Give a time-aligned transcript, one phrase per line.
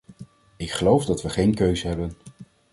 [0.57, 2.13] Ik geloof dat we geen keus hebben.